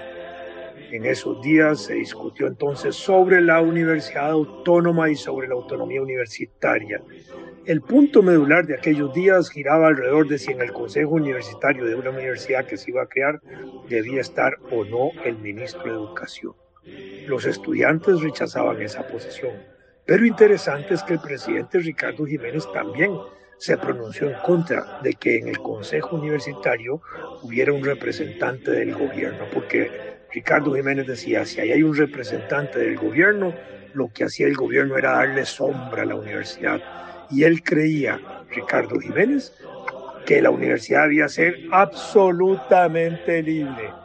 En 0.91 1.05
esos 1.05 1.41
días 1.41 1.85
se 1.85 1.93
discutió 1.93 2.47
entonces 2.47 2.95
sobre 2.95 3.41
la 3.41 3.61
universidad 3.61 4.31
autónoma 4.31 5.09
y 5.09 5.15
sobre 5.15 5.47
la 5.47 5.55
autonomía 5.55 6.01
universitaria. 6.01 7.01
El 7.65 7.81
punto 7.81 8.23
medular 8.23 8.65
de 8.65 8.75
aquellos 8.75 9.13
días 9.13 9.49
giraba 9.49 9.87
alrededor 9.87 10.27
de 10.27 10.39
si 10.39 10.51
en 10.51 10.61
el 10.61 10.71
consejo 10.71 11.11
universitario 11.11 11.85
de 11.85 11.95
una 11.95 12.09
universidad 12.09 12.65
que 12.65 12.77
se 12.77 12.91
iba 12.91 13.03
a 13.03 13.07
crear 13.07 13.39
debía 13.87 14.21
estar 14.21 14.57
o 14.71 14.83
no 14.83 15.11
el 15.23 15.37
ministro 15.37 15.83
de 15.83 15.91
Educación. 15.91 16.53
Los 17.27 17.45
estudiantes 17.45 18.21
rechazaban 18.21 18.81
esa 18.81 19.07
posición 19.07 19.51
pero 20.09 20.25
interesante 20.25 20.95
es 20.95 21.03
que 21.03 21.13
el 21.13 21.19
presidente 21.19 21.77
Ricardo 21.77 22.25
Jiménez 22.25 22.63
también 22.73 23.15
se 23.59 23.77
pronunció 23.77 24.27
en 24.27 24.37
contra 24.39 24.99
de 25.03 25.13
que 25.13 25.37
en 25.37 25.49
el 25.49 25.59
Consejo 25.59 26.15
Universitario 26.15 26.99
hubiera 27.43 27.73
un 27.73 27.83
representante 27.83 28.71
del 28.71 28.95
gobierno, 28.95 29.45
porque 29.53 30.17
Ricardo 30.29 30.73
Jiménez 30.73 31.05
decía, 31.07 31.45
si 31.45 31.59
ahí 31.61 31.71
hay 31.71 31.83
un 31.83 31.95
representante 31.95 32.79
del 32.79 32.97
gobierno, 32.97 33.57
lo 33.91 34.09
que 34.11 34.23
hacía 34.25 34.47
el 34.47 34.55
gobierno 34.55 34.97
era 34.97 35.13
darle 35.13 35.45
sombra 35.45 36.03
a 36.03 36.05
la 36.05 36.15
universidad. 36.15 36.83
Y 37.27 37.43
él 37.43 37.63
creía, 37.63 38.23
Ricardo 38.49 38.99
Jiménez, 38.99 39.53
que 40.25 40.41
la 40.41 40.51
universidad 40.51 41.03
debía 41.03 41.29
ser 41.29 41.61
absolutamente 41.69 43.41
libre. 43.43 43.99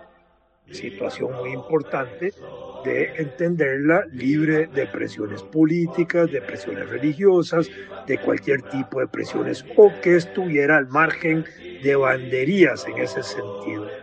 Situación 0.71 1.35
muy 1.35 1.53
importante 1.53 2.37
de 2.83 3.13
entenderla 3.17 4.05
libre 4.11 4.69
de 4.69 4.87
presiones 4.89 5.43
políticas, 5.45 6.31
de 6.31 6.43
presiones 6.43 6.89
religiosas, 6.89 7.73
de 8.05 8.21
cualquier 8.21 8.63
tipo 8.65 9.01
de 9.01 9.09
presiones 9.09 9.67
o 9.75 9.99
que 10.01 10.17
estuviera 10.17 10.77
al 10.79 10.89
margen 10.89 11.47
de 11.79 11.97
banderías 11.97 12.87
en 12.87 12.99
ese 12.99 13.23
sentido. 13.23 13.95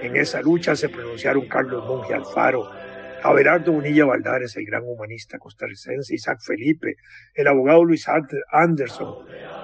En 0.00 0.16
esa 0.16 0.42
lucha 0.42 0.76
se 0.76 0.88
pronunciaron 0.88 1.46
Carlos 1.48 1.84
Monge 1.84 2.14
Alfaro, 2.14 2.68
Abelardo 3.22 3.72
Bonilla 3.72 4.04
Valdares, 4.04 4.56
el 4.56 4.66
gran 4.66 4.82
humanista 4.84 5.38
costarricense, 5.38 6.14
Isaac 6.14 6.40
Felipe, 6.40 6.96
el 7.34 7.46
abogado 7.48 7.84
Luis 7.84 8.06
Anderson, 8.52 9.14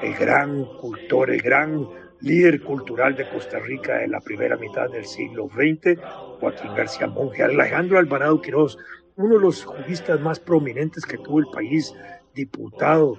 el 0.01 0.15
gran 0.15 0.65
cultor, 0.81 1.31
el 1.31 1.43
gran 1.43 1.87
líder 2.21 2.63
cultural 2.63 3.15
de 3.15 3.29
Costa 3.29 3.59
Rica 3.59 3.99
de 3.99 4.09
la 4.09 4.21
primera 4.21 4.57
mitad 4.57 4.89
del 4.91 5.05
siglo 5.05 5.49
XX, 5.49 5.99
Joaquín 6.41 6.75
García 6.75 7.07
Monge, 7.09 7.43
Alejandro 7.43 7.99
Alvarado 7.99 8.41
Quiroz, 8.41 8.79
uno 9.17 9.35
de 9.35 9.41
los 9.41 9.65
juristas 9.65 10.19
más 10.21 10.41
prominentes 10.41 11.05
que 11.05 11.19
tuvo 11.19 11.41
el 11.41 11.49
país, 11.53 11.93
diputado, 12.35 13.19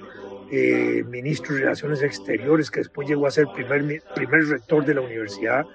eh, 0.51 1.03
ministro 1.07 1.55
de 1.55 1.61
Relaciones 1.61 2.01
Exteriores, 2.01 2.69
que 2.69 2.81
después 2.81 3.07
llegó 3.07 3.27
a 3.27 3.31
ser 3.31 3.47
primer, 3.53 4.01
primer 4.15 4.45
rector 4.45 4.85
de 4.85 4.93
la 4.93 5.01
Universidad 5.01 5.65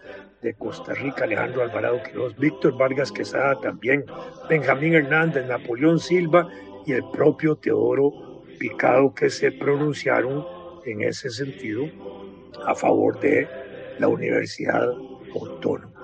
de 0.43 0.55
Costa 0.55 0.95
Rica, 0.95 1.25
Alejandro 1.25 1.63
Alvarado 1.63 2.03
Quiroz, 2.03 2.37
Víctor 2.37 2.77
Vargas 2.79 3.11
Quesada 3.11 3.59
también, 3.61 4.05
Benjamín 4.49 4.95
Hernández, 4.95 5.47
Napoleón 5.47 5.99
Silva 5.99 6.49
y 6.87 6.93
el 6.93 7.03
propio 7.13 7.57
Teodoro 7.57 8.45
Picado, 8.59 9.15
que 9.15 9.31
se 9.31 9.53
pronunciaron 9.53 10.45
en 10.85 11.03
ese 11.03 11.31
sentido 11.31 11.85
a 12.67 12.75
favor 12.75 13.19
de 13.21 13.49
la 13.99 14.09
Universidad 14.09 14.89
Autónoma. 15.35 15.99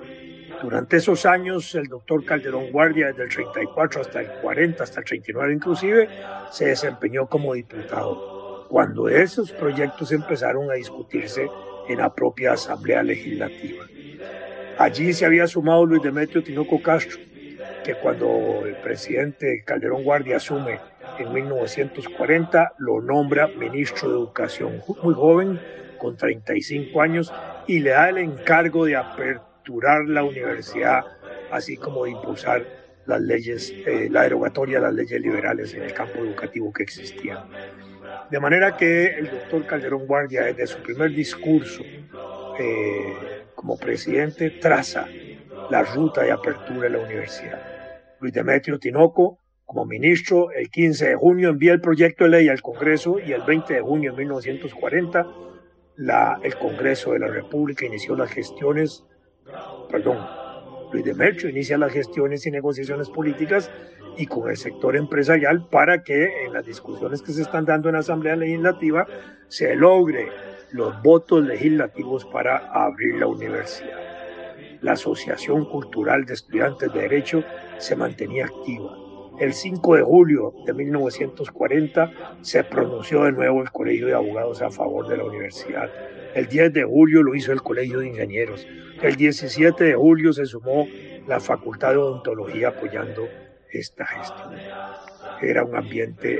Durante 0.61 0.97
esos 0.97 1.25
años, 1.25 1.75
el 1.75 1.87
doctor 1.87 2.23
Calderón 2.23 2.71
Guardia, 2.71 3.07
desde 3.07 3.23
el 3.23 3.29
34 3.29 4.01
hasta 4.01 4.21
el 4.21 4.31
40, 4.41 4.83
hasta 4.83 4.99
el 4.99 5.05
39 5.05 5.53
inclusive, 5.53 6.09
se 6.51 6.67
desempeñó 6.67 7.27
como 7.27 7.53
diputado, 7.53 8.34
cuando 8.75 9.07
esos 9.07 9.53
proyectos 9.53 10.11
empezaron 10.11 10.69
a 10.69 10.73
discutirse 10.73 11.49
en 11.87 11.97
la 11.97 12.13
propia 12.13 12.51
Asamblea 12.51 13.03
Legislativa. 13.03 13.85
Allí 14.77 15.13
se 15.13 15.25
había 15.25 15.47
sumado 15.47 15.85
Luis 15.85 16.03
Demetrio 16.03 16.43
Tinoco 16.43 16.81
Castro, 16.81 17.17
que 17.85 17.95
cuando 17.95 18.65
el 18.65 18.75
presidente 18.75 19.63
Calderón 19.65 20.03
Guardia 20.03 20.35
asume 20.35 20.81
en 21.17 21.31
1940, 21.31 22.73
lo 22.79 22.99
nombra 22.99 23.47
ministro 23.47 24.09
de 24.09 24.15
Educación, 24.15 24.81
muy 25.01 25.13
joven, 25.13 25.57
con 25.97 26.17
35 26.17 27.01
años 27.01 27.33
y 27.67 27.79
le 27.79 27.91
da 27.91 28.09
el 28.09 28.17
encargo 28.17 28.83
de 28.83 28.97
aperturar 28.97 30.03
la 30.03 30.25
universidad, 30.25 31.05
así 31.49 31.77
como 31.77 32.03
de 32.03 32.11
impulsar 32.11 32.65
las 33.05 33.21
leyes, 33.21 33.71
eh, 33.71 34.09
la 34.11 34.23
derogatoria 34.23 34.79
de 34.79 34.85
las 34.87 34.93
leyes 34.95 35.21
liberales 35.21 35.73
en 35.73 35.83
el 35.83 35.93
campo 35.93 36.19
educativo 36.19 36.73
que 36.73 36.83
existían. 36.83 37.37
De 38.29 38.39
manera 38.39 38.75
que 38.75 39.07
el 39.07 39.29
doctor 39.29 39.65
Calderón 39.65 40.05
Guardia, 40.07 40.43
desde 40.43 40.67
su 40.67 40.81
primer 40.81 41.11
discurso 41.11 41.83
eh, 42.57 43.45
como 43.53 43.77
presidente, 43.79 44.51
traza 44.51 45.07
la 45.67 45.83
ruta 45.83 46.23
de 46.23 46.31
apertura 46.31 46.87
de 46.87 46.97
la 46.97 46.99
universidad. 46.99 47.61
Luis 48.19 48.33
Demetrio 48.33 48.79
Tinoco, 48.79 49.39
como 49.65 49.85
ministro, 49.85 50.51
el 50.51 50.69
15 50.69 51.09
de 51.09 51.15
junio 51.15 51.49
envía 51.49 51.73
el 51.73 51.81
proyecto 51.81 52.25
de 52.25 52.31
ley 52.31 52.49
al 52.49 52.61
Congreso 52.61 53.19
y 53.19 53.31
el 53.31 53.41
20 53.43 53.73
de 53.75 53.81
junio 53.81 54.11
de 54.11 54.17
1940 54.17 55.27
el 56.41 56.57
Congreso 56.57 57.13
de 57.13 57.19
la 57.19 57.27
República 57.27 57.85
inició 57.85 58.15
las 58.15 58.31
gestiones, 58.31 59.05
perdón, 59.89 60.29
Luis 60.91 61.05
Demetrio 61.05 61.49
inicia 61.49 61.77
las 61.77 61.91
gestiones 61.91 62.45
y 62.45 62.51
negociaciones 62.51 63.09
políticas 63.09 63.71
y 64.17 64.25
con 64.25 64.49
el 64.49 64.57
sector 64.57 64.95
empresarial 64.95 65.67
para 65.69 66.03
que 66.03 66.45
en 66.45 66.53
las 66.53 66.65
discusiones 66.65 67.21
que 67.21 67.33
se 67.33 67.41
están 67.41 67.65
dando 67.65 67.89
en 67.89 67.93
la 67.93 67.99
Asamblea 67.99 68.35
Legislativa 68.35 69.05
se 69.47 69.75
logre 69.75 70.29
los 70.71 71.01
votos 71.01 71.45
legislativos 71.45 72.25
para 72.25 72.57
abrir 72.71 73.15
la 73.15 73.27
universidad. 73.27 73.99
La 74.81 74.93
Asociación 74.93 75.65
Cultural 75.65 76.25
de 76.25 76.33
Estudiantes 76.33 76.91
de 76.93 77.01
Derecho 77.01 77.43
se 77.77 77.95
mantenía 77.95 78.45
activa 78.45 79.04
el 79.39 79.53
5 79.53 79.95
de 79.95 80.03
julio 80.03 80.53
de 80.65 80.73
1940 80.73 82.11
se 82.41 82.63
pronunció 82.63 83.23
de 83.23 83.31
nuevo 83.31 83.61
el 83.61 83.71
Colegio 83.71 84.07
de 84.07 84.13
Abogados 84.13 84.61
a 84.61 84.71
favor 84.71 85.07
de 85.07 85.17
la 85.17 85.25
universidad. 85.25 85.89
El 86.33 86.47
10 86.47 86.73
de 86.73 86.83
julio 86.83 87.23
lo 87.23 87.35
hizo 87.35 87.51
el 87.51 87.61
Colegio 87.61 87.99
de 87.99 88.07
Ingenieros. 88.07 88.65
El 89.01 89.15
17 89.15 89.83
de 89.83 89.93
julio 89.95 90.31
se 90.33 90.45
sumó 90.45 90.87
la 91.27 91.39
Facultad 91.39 91.91
de 91.91 91.97
Odontología 91.97 92.69
apoyando 92.69 93.27
esta 93.71 94.05
gestión. 94.05 94.53
Era 95.41 95.63
un 95.63 95.75
ambiente 95.75 96.39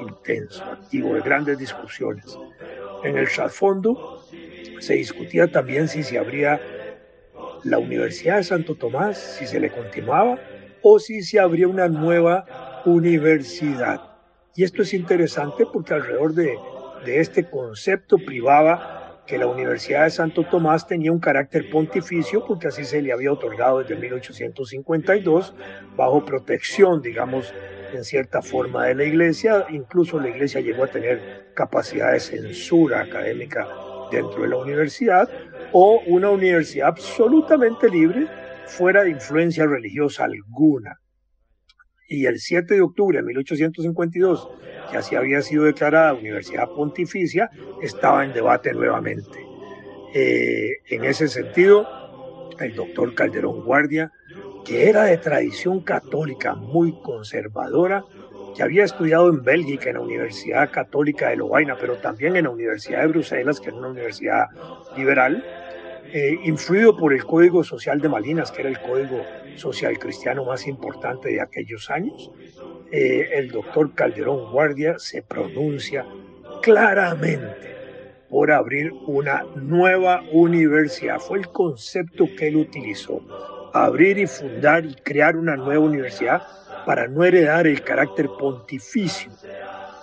intenso, 0.00 0.64
activo, 0.64 1.14
de 1.14 1.20
grandes 1.20 1.58
discusiones. 1.58 2.36
En 3.04 3.16
el 3.16 3.28
trasfondo 3.28 4.24
se 4.80 4.94
discutía 4.94 5.50
también 5.50 5.88
si 5.88 6.02
se 6.02 6.18
abría 6.18 6.60
la 7.62 7.78
Universidad 7.78 8.38
de 8.38 8.44
Santo 8.44 8.74
Tomás, 8.74 9.18
si 9.18 9.46
se 9.46 9.60
le 9.60 9.70
continuaba 9.70 10.38
o 10.86 10.98
si 10.98 11.22
se 11.22 11.40
abría 11.40 11.66
una 11.66 11.88
nueva 11.88 12.82
universidad. 12.84 14.02
Y 14.54 14.64
esto 14.64 14.82
es 14.82 14.92
interesante 14.92 15.64
porque 15.72 15.94
alrededor 15.94 16.34
de, 16.34 16.56
este 17.06 17.48
concepto 17.48 18.18
privaba 18.18 19.22
que 19.26 19.38
la 19.38 19.46
Universidad 19.46 20.04
de 20.04 20.10
Santo 20.10 20.44
Tomás 20.44 20.86
tenía 20.86 21.10
un 21.10 21.18
carácter 21.18 21.70
pontificio 21.70 22.44
porque 22.46 22.68
así 22.68 22.84
se 22.84 23.00
le 23.00 23.12
había 23.12 23.32
otorgado 23.32 23.78
desde 23.78 23.96
1852 23.96 25.54
bajo 25.96 26.24
protección, 26.24 27.00
digamos, 27.00 27.52
en 27.94 28.04
cierta 28.04 28.42
forma 28.42 28.86
de 28.86 28.94
la 28.94 29.04
iglesia. 29.04 29.66
Incluso 29.70 30.20
la 30.20 30.28
iglesia 30.28 30.60
llegó 30.60 30.84
a 30.84 30.88
tener 30.88 31.52
capacidad 31.54 32.12
de 32.12 32.20
censura 32.20 33.00
académica 33.00 33.66
dentro 34.10 34.42
de 34.42 34.48
la 34.48 34.58
universidad 34.58 35.28
o 35.72 36.02
una 36.06 36.28
universidad 36.28 36.88
absolutamente 36.88 37.88
libre 37.88 38.28
fuera 38.66 39.04
de 39.04 39.10
influencia 39.10 39.66
religiosa 39.66 40.24
alguna. 40.24 40.96
Y 42.08 42.26
el 42.26 42.38
7 42.38 42.74
de 42.74 42.82
octubre 42.82 43.18
de 43.18 43.24
1852, 43.24 44.48
que 44.90 44.96
así 44.96 45.14
había 45.14 45.40
sido 45.40 45.64
declarada 45.64 46.14
Universidad 46.14 46.68
Pontificia, 46.68 47.50
estaba 47.82 48.24
en 48.24 48.32
debate 48.32 48.72
nuevamente. 48.72 49.38
Eh, 50.14 50.70
en 50.90 51.04
ese 51.04 51.28
sentido, 51.28 51.86
el 52.60 52.74
doctor 52.74 53.14
Calderón 53.14 53.64
Guardia, 53.64 54.12
que 54.64 54.88
era 54.88 55.04
de 55.04 55.18
tradición 55.18 55.82
católica 55.82 56.54
muy 56.54 56.94
conservadora, 57.02 58.04
que 58.54 58.62
había 58.62 58.84
estudiado 58.84 59.28
en 59.28 59.42
Bélgica, 59.42 59.90
en 59.90 59.96
la 59.96 60.02
Universidad 60.02 60.70
Católica 60.70 61.30
de 61.30 61.36
Lovaina, 61.36 61.76
pero 61.76 61.98
también 61.98 62.36
en 62.36 62.44
la 62.44 62.50
Universidad 62.50 63.00
de 63.00 63.08
Bruselas, 63.08 63.60
que 63.60 63.68
era 63.68 63.78
una 63.78 63.88
universidad 63.88 64.46
liberal, 64.96 65.44
eh, 66.16 66.38
influido 66.44 66.96
por 66.96 67.12
el 67.12 67.24
Código 67.24 67.64
Social 67.64 68.00
de 68.00 68.08
Malinas, 68.08 68.52
que 68.52 68.60
era 68.60 68.70
el 68.70 68.78
código 68.78 69.20
social 69.56 69.98
cristiano 69.98 70.44
más 70.44 70.68
importante 70.68 71.30
de 71.30 71.40
aquellos 71.40 71.90
años, 71.90 72.30
eh, 72.92 73.30
el 73.32 73.50
doctor 73.50 73.92
Calderón 73.96 74.52
Guardia 74.52 74.94
se 74.96 75.22
pronuncia 75.22 76.06
claramente 76.62 77.74
por 78.30 78.52
abrir 78.52 78.92
una 79.08 79.42
nueva 79.56 80.22
universidad. 80.30 81.18
Fue 81.18 81.40
el 81.40 81.48
concepto 81.48 82.28
que 82.38 82.46
él 82.46 82.58
utilizó, 82.58 83.20
abrir 83.72 84.16
y 84.16 84.28
fundar 84.28 84.86
y 84.86 84.94
crear 84.94 85.36
una 85.36 85.56
nueva 85.56 85.84
universidad 85.84 86.44
para 86.86 87.08
no 87.08 87.24
heredar 87.24 87.66
el 87.66 87.82
carácter 87.82 88.28
pontificio 88.38 89.32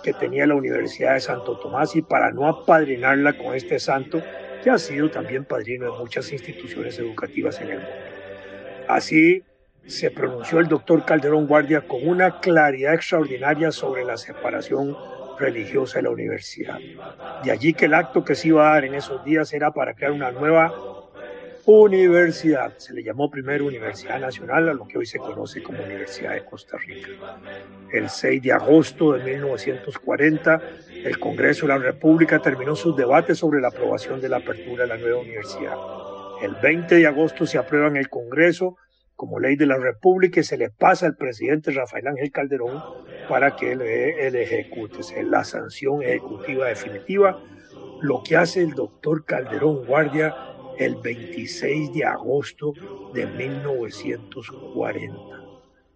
que 0.02 0.12
tenía 0.12 0.46
la 0.46 0.56
Universidad 0.56 1.14
de 1.14 1.20
Santo 1.20 1.58
Tomás 1.58 1.96
y 1.96 2.02
para 2.02 2.32
no 2.32 2.46
apadrinarla 2.48 3.38
con 3.38 3.54
este 3.54 3.78
santo 3.78 4.20
que 4.62 4.70
ha 4.70 4.78
sido 4.78 5.10
también 5.10 5.44
padrino 5.44 5.92
de 5.92 5.98
muchas 5.98 6.32
instituciones 6.32 6.98
educativas 6.98 7.60
en 7.60 7.70
el 7.70 7.78
mundo. 7.78 7.92
Así 8.88 9.42
se 9.86 10.10
pronunció 10.10 10.60
el 10.60 10.68
doctor 10.68 11.04
Calderón 11.04 11.46
Guardia 11.46 11.82
con 11.82 12.06
una 12.06 12.40
claridad 12.40 12.94
extraordinaria 12.94 13.72
sobre 13.72 14.04
la 14.04 14.16
separación 14.16 14.96
religiosa 15.38 15.98
de 15.98 16.02
la 16.04 16.10
universidad. 16.10 16.78
De 17.42 17.50
allí 17.50 17.74
que 17.74 17.86
el 17.86 17.94
acto 17.94 18.24
que 18.24 18.34
se 18.34 18.48
iba 18.48 18.68
a 18.68 18.74
dar 18.74 18.84
en 18.84 18.94
esos 18.94 19.24
días 19.24 19.52
era 19.52 19.72
para 19.72 19.94
crear 19.94 20.12
una 20.12 20.30
nueva 20.30 20.72
universidad. 21.66 22.76
Se 22.78 22.92
le 22.92 23.02
llamó 23.02 23.30
primero 23.30 23.66
Universidad 23.66 24.20
Nacional 24.20 24.68
a 24.68 24.74
lo 24.74 24.86
que 24.86 24.98
hoy 24.98 25.06
se 25.06 25.18
conoce 25.18 25.62
como 25.62 25.82
Universidad 25.82 26.32
de 26.32 26.44
Costa 26.44 26.76
Rica. 26.78 27.08
El 27.92 28.08
6 28.08 28.42
de 28.42 28.52
agosto 28.52 29.12
de 29.12 29.24
1940, 29.24 30.62
el 31.04 31.18
Congreso 31.18 31.66
de 31.66 31.72
la 31.74 31.78
República 31.78 32.40
terminó 32.40 32.74
sus 32.74 32.96
debates 32.96 33.38
sobre 33.38 33.60
la 33.60 33.68
aprobación 33.68 34.20
de 34.20 34.28
la 34.28 34.38
apertura 34.38 34.84
de 34.84 34.88
la 34.88 34.96
nueva 34.96 35.20
universidad. 35.20 35.76
El 36.42 36.56
20 36.56 36.96
de 36.96 37.06
agosto 37.06 37.46
se 37.46 37.58
aprueba 37.58 37.86
en 37.88 37.96
el 37.96 38.08
Congreso 38.08 38.76
como 39.14 39.38
ley 39.38 39.54
de 39.54 39.66
la 39.66 39.76
República 39.76 40.40
y 40.40 40.44
se 40.44 40.56
le 40.56 40.70
pasa 40.70 41.06
al 41.06 41.16
presidente 41.16 41.70
Rafael 41.70 42.08
Ángel 42.08 42.32
Calderón 42.32 42.82
para 43.28 43.54
que 43.54 43.72
él, 43.72 43.82
ejecute, 44.34 44.98
la 45.22 45.44
sanción 45.44 46.02
ejecutiva 46.02 46.66
definitiva, 46.66 47.40
lo 48.00 48.22
que 48.24 48.36
hace 48.36 48.62
el 48.62 48.72
doctor 48.74 49.24
Calderón 49.24 49.86
Guardia 49.86 50.34
el 50.78 50.96
26 50.96 51.92
de 51.92 52.04
agosto 52.04 52.74
de 53.12 53.26
1940. 53.26 55.16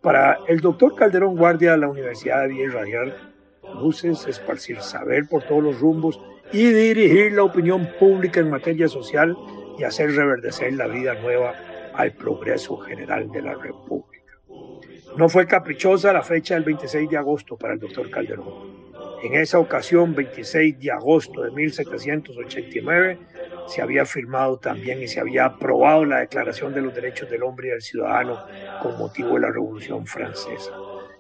Para 0.00 0.38
el 0.47 0.61
doctor 0.61 0.95
Calderón 0.95 1.37
Guardia, 1.37 1.76
la 1.76 1.88
universidad 1.88 2.42
debía 2.42 2.64
irradiar 2.64 3.16
luces, 3.80 4.27
esparcir 4.27 4.81
saber 4.81 5.29
por 5.29 5.42
todos 5.44 5.62
los 5.62 5.81
rumbos 5.81 6.20
y 6.53 6.70
dirigir 6.72 7.33
la 7.33 7.42
opinión 7.42 7.88
pública 7.98 8.40
en 8.40 8.51
materia 8.51 8.88
social 8.88 9.37
y 9.79 9.85
hacer 9.85 10.12
reverdecer 10.12 10.74
la 10.74 10.87
vida 10.87 11.14
nueva 11.14 11.55
al 11.94 12.12
progreso 12.12 12.77
general 12.77 13.31
de 13.31 13.42
la 13.42 13.55
República. 13.55 14.38
No 15.16 15.29
fue 15.29 15.46
caprichosa 15.46 16.12
la 16.12 16.22
fecha 16.22 16.55
del 16.55 16.64
26 16.64 17.11
de 17.11 17.16
agosto 17.16 17.57
para 17.57 17.74
el 17.74 17.81
doctor 17.81 18.11
Calderón. 18.11 18.77
En 19.22 19.35
esa 19.35 19.59
ocasión, 19.59 20.14
26 20.14 20.79
de 20.79 20.90
agosto 20.90 21.42
de 21.42 21.51
1789, 21.51 23.18
se 23.68 23.83
había 23.83 24.05
firmado 24.05 24.59
también 24.59 25.02
y 25.02 25.09
se 25.09 25.20
había 25.20 25.46
aprobado 25.46 26.05
la 26.05 26.20
Declaración 26.20 26.74
de 26.74 26.83
los 26.83 26.94
Derechos 26.94 27.31
del 27.31 27.42
Hombre 27.42 27.68
y 27.68 27.70
del 27.70 27.83
Ciudadano 27.83 28.44
con 28.83 28.98
motivo 28.98 29.35
de 29.35 29.40
la 29.40 29.50
Revolución 29.50 30.07
Francesa. 30.07 30.72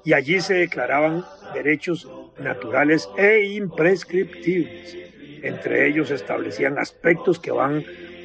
Y 0.04 0.12
allí 0.12 0.40
se 0.40 0.54
declaraban 0.54 1.24
derechos 1.52 2.08
naturales 2.38 3.08
e 3.16 3.42
imprescriptibles. 3.42 4.96
Entre 5.42 5.88
ellos 5.88 6.08
se 6.08 6.14
establecían 6.14 6.78
aspectos 6.78 7.38
que 7.38 7.50
van 7.50 7.84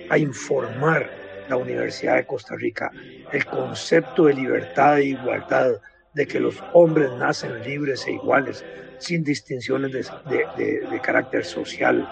a 0.09 0.17
informar 0.17 1.09
la 1.49 1.57
Universidad 1.57 2.15
de 2.15 2.25
Costa 2.25 2.55
Rica, 2.55 2.91
el 3.31 3.45
concepto 3.45 4.25
de 4.25 4.33
libertad 4.33 4.99
e 4.99 5.05
igualdad, 5.05 5.81
de 6.13 6.27
que 6.27 6.39
los 6.39 6.61
hombres 6.73 7.09
nacen 7.13 7.61
libres 7.63 8.05
e 8.07 8.11
iguales, 8.13 8.65
sin 8.99 9.23
distinciones 9.23 9.91
de, 9.91 11.01
carácter 11.01 11.45
social, 11.45 12.07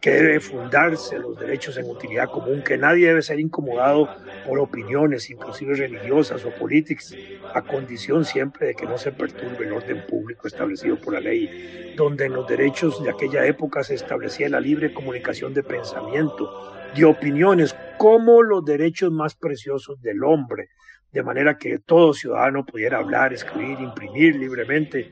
que 0.00 0.10
debe 0.10 0.40
fundarse 0.40 1.18
los 1.18 1.36
derechos 1.38 1.76
en 1.76 1.88
utilidad 1.88 2.28
común, 2.30 2.62
que 2.62 2.78
nadie 2.78 3.08
debe 3.08 3.22
ser 3.22 3.40
incomodado 3.40 4.12
por 4.42 4.58
opiniones, 4.60 5.30
inclusive 5.30 5.76
religiosas 5.76 6.44
o 6.44 6.52
políticas, 6.54 7.18
a 7.52 7.62
condición 7.62 8.24
siempre 8.24 8.66
de 8.68 8.74
que 8.76 8.86
no 8.86 8.98
se 8.98 9.12
perturbe 9.12 9.64
el 9.64 9.72
orden 9.72 10.02
público 10.02 10.46
establecido 10.48 10.98
por 11.00 11.14
la 11.14 11.20
ley, 11.20 11.52
donde 11.92 12.26
en 12.26 12.34
los 12.34 12.46
derechos 12.46 13.00
de 13.00 13.10
aquella 13.10 13.46
época 13.46 13.82
se 13.84 13.94
establecía 13.94 14.48
la 14.48 14.60
libre 14.60 14.92
comunicación 14.92 15.52
de 15.54 15.64
pensamiento, 15.64 16.52
de 16.90 17.04
opiniones, 17.04 17.76
como 17.96 18.42
los 18.42 18.64
derechos 18.64 19.10
más 19.12 19.36
preciosos 19.36 20.00
del 20.02 20.22
hombre, 20.24 20.70
de 21.12 21.22
manera 21.22 21.56
que 21.58 21.78
todo 21.78 22.12
ciudadano 22.12 22.64
pudiera 22.66 22.98
hablar, 22.98 23.32
escribir, 23.32 23.80
imprimir 23.80 24.36
libremente 24.36 25.10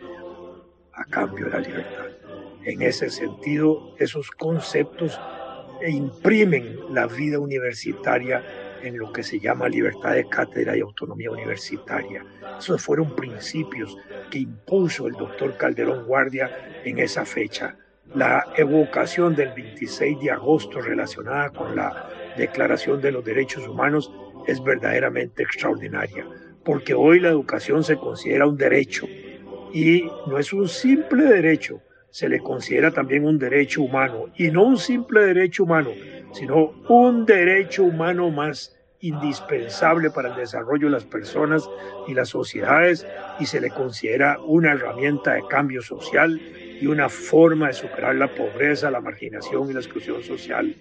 a 0.92 1.04
cambio 1.06 1.46
de 1.46 1.50
la 1.52 1.60
libertad. 1.60 2.06
En 2.64 2.82
ese 2.82 3.10
sentido, 3.10 3.84
esos 3.98 4.30
conceptos 4.30 5.22
imprimen 5.86 6.80
la 6.88 7.06
vida 7.06 7.38
universitaria 7.38 8.46
en 8.80 8.98
lo 8.98 9.12
que 9.12 9.22
se 9.22 9.40
llama 9.40 9.68
libertad 9.68 10.12
de 10.14 10.28
cátedra 10.28 10.76
y 10.76 10.80
autonomía 10.80 11.30
universitaria. 11.30 12.26
Esos 12.58 12.82
fueron 12.82 13.14
principios 13.14 13.98
que 14.30 14.38
impuso 14.38 15.06
el 15.06 15.16
doctor 15.16 15.56
Calderón 15.56 16.04
Guardia 16.04 16.52
en 16.82 16.98
esa 16.98 17.26
fecha. 17.26 17.76
La 18.14 18.48
evocación 18.54 19.34
del 19.34 19.52
26 19.52 20.18
de 20.20 20.30
agosto 20.30 20.80
relacionada 20.80 21.50
con 21.50 21.74
la 21.76 21.96
Declaración 22.34 23.00
de 23.00 23.12
los 23.12 23.24
Derechos 23.24 23.66
Humanos 23.68 24.12
es 24.46 24.62
verdaderamente 24.62 25.42
extraordinaria, 25.42 26.26
porque 26.64 26.94
hoy 26.94 27.20
la 27.20 27.30
educación 27.30 27.84
se 27.84 27.98
considera 27.98 28.46
un 28.46 28.56
derecho 28.56 29.08
y 29.72 30.14
no 30.26 30.38
es 30.38 30.52
un 30.52 30.68
simple 30.68 31.24
derecho, 31.24 31.82
se 32.14 32.28
le 32.28 32.38
considera 32.38 32.92
también 32.92 33.24
un 33.24 33.40
derecho 33.40 33.82
humano, 33.82 34.26
y 34.36 34.48
no 34.52 34.62
un 34.62 34.76
simple 34.76 35.20
derecho 35.26 35.64
humano, 35.64 35.90
sino 36.32 36.72
un 36.88 37.26
derecho 37.26 37.82
humano 37.82 38.30
más 38.30 38.78
indispensable 39.00 40.10
para 40.10 40.28
el 40.28 40.36
desarrollo 40.36 40.86
de 40.86 40.92
las 40.92 41.04
personas 41.04 41.68
y 42.06 42.14
las 42.14 42.28
sociedades, 42.28 43.04
y 43.40 43.46
se 43.46 43.60
le 43.60 43.68
considera 43.70 44.38
una 44.46 44.74
herramienta 44.74 45.34
de 45.34 45.42
cambio 45.50 45.82
social 45.82 46.40
y 46.80 46.86
una 46.86 47.08
forma 47.08 47.66
de 47.66 47.72
superar 47.72 48.14
la 48.14 48.32
pobreza, 48.32 48.92
la 48.92 49.00
marginación 49.00 49.68
y 49.68 49.72
la 49.72 49.80
exclusión 49.80 50.22
social. 50.22 50.72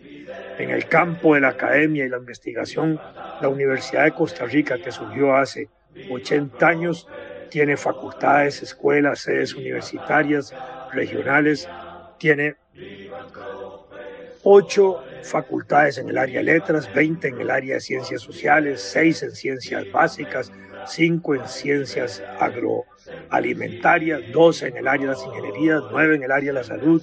En 0.59 0.69
el 0.69 0.85
campo 0.85 1.33
de 1.33 1.41
la 1.41 1.47
academia 1.47 2.05
y 2.05 2.09
la 2.09 2.17
investigación, 2.17 2.99
la 3.41 3.49
Universidad 3.49 4.03
de 4.03 4.11
Costa 4.11 4.45
Rica, 4.45 4.77
que 4.77 4.91
surgió 4.91 5.35
hace 5.35 5.67
80 6.11 6.67
años, 6.67 7.07
tiene 7.49 7.75
facultades, 7.75 8.61
escuelas, 8.61 9.21
sedes 9.21 9.55
universitarias, 9.55 10.53
regionales, 10.93 11.67
tiene 12.17 12.55
ocho 14.43 15.03
facultades 15.23 15.97
en 15.97 16.09
el 16.09 16.17
área 16.17 16.39
de 16.39 16.43
letras, 16.43 16.93
20 16.93 17.27
en 17.29 17.41
el 17.41 17.49
área 17.49 17.75
de 17.75 17.81
ciencias 17.81 18.21
sociales, 18.21 18.81
seis 18.81 19.23
en 19.23 19.31
ciencias 19.31 19.89
básicas, 19.91 20.51
cinco 20.85 21.35
en 21.35 21.47
ciencias 21.47 22.21
agroalimentarias, 22.39 24.21
12 24.31 24.67
en 24.67 24.77
el 24.77 24.87
área 24.87 25.07
de 25.07 25.13
las 25.13 25.25
ingenierías, 25.25 25.81
nueve 25.91 26.15
en 26.15 26.23
el 26.23 26.31
área 26.31 26.51
de 26.51 26.59
la 26.59 26.63
salud, 26.63 27.01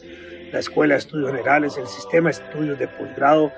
la 0.53 0.59
Escuela 0.59 0.95
de 0.95 0.99
Estudios 0.99 1.31
Generales, 1.31 1.77
el 1.79 1.87
Sistema 1.87 2.31
de 2.31 2.43
Estudios 2.43 2.79
de 2.79 2.89
Posgrado 2.89 3.53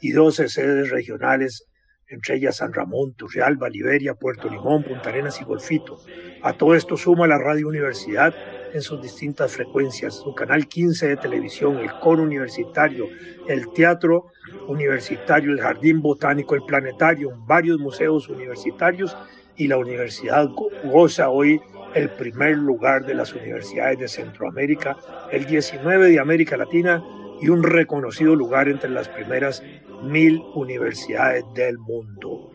y 0.00 0.12
12 0.12 0.48
sedes 0.48 0.90
regionales 0.90 1.68
entre 2.08 2.36
ellas 2.36 2.56
San 2.56 2.72
Ramón, 2.72 3.14
Turrialba, 3.14 3.68
Liberia, 3.68 4.14
Puerto 4.14 4.48
Limón, 4.48 4.82
Punta 4.82 5.10
Arenas 5.10 5.40
y 5.40 5.44
Golfito. 5.44 6.00
A 6.42 6.54
todo 6.54 6.74
esto 6.74 6.96
suma 6.96 7.26
la 7.26 7.38
Radio 7.38 7.68
Universidad, 7.68 8.34
en 8.72 8.82
sus 8.82 9.00
distintas 9.00 9.52
frecuencias, 9.52 10.14
su 10.14 10.34
canal 10.34 10.66
15 10.66 11.08
de 11.08 11.16
televisión, 11.16 11.78
el 11.78 11.92
coro 12.00 12.22
universitario, 12.22 13.06
el 13.46 13.70
teatro 13.72 14.26
universitario, 14.66 15.52
el 15.52 15.60
jardín 15.60 16.00
botánico, 16.00 16.54
el 16.54 16.62
planetario, 16.62 17.30
varios 17.46 17.78
museos 17.78 18.28
universitarios 18.28 19.16
y 19.56 19.66
la 19.68 19.76
universidad 19.78 20.48
goza 20.84 21.30
hoy 21.30 21.60
el 21.94 22.10
primer 22.10 22.56
lugar 22.56 23.04
de 23.06 23.14
las 23.14 23.32
universidades 23.34 23.98
de 23.98 24.08
Centroamérica, 24.08 24.96
el 25.32 25.46
19 25.46 26.10
de 26.10 26.20
América 26.20 26.56
Latina 26.56 27.02
y 27.40 27.48
un 27.48 27.62
reconocido 27.62 28.34
lugar 28.34 28.68
entre 28.68 28.90
las 28.90 29.08
primeras 29.08 29.62
mil 30.02 30.42
universidades 30.54 31.44
del 31.54 31.78
mundo. 31.78 32.50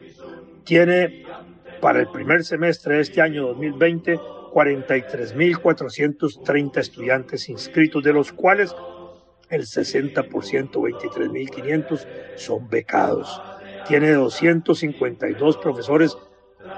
Tiene 0.64 1.26
para 1.82 2.00
el 2.00 2.08
primer 2.08 2.44
semestre 2.44 2.96
de 2.96 3.02
este 3.02 3.22
año 3.22 3.48
2020 3.48 4.18
43.430 4.54 6.78
estudiantes 6.78 7.50
inscritos, 7.50 8.04
de 8.04 8.14
los 8.14 8.32
cuales 8.32 8.76
el 9.50 9.64
60%, 9.64 10.30
23.500, 10.30 12.08
son 12.36 12.70
becados. 12.70 13.42
Tiene 13.88 14.12
252 14.12 15.58
profesores 15.58 16.16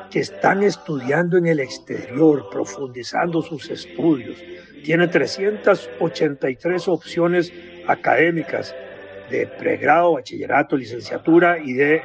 que 0.09 0.19
están 0.19 0.63
estudiando 0.63 1.37
en 1.37 1.45
el 1.47 1.59
exterior, 1.59 2.49
profundizando 2.49 3.41
sus 3.41 3.69
estudios. 3.69 4.37
Tiene 4.83 5.07
383 5.07 6.87
opciones 6.87 7.51
académicas 7.87 8.73
de 9.29 9.47
pregrado, 9.47 10.13
bachillerato, 10.13 10.77
licenciatura 10.77 11.59
y 11.59 11.73
de 11.73 12.01